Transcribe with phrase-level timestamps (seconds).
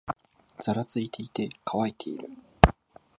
[0.63, 2.27] ざらついていて、乾いている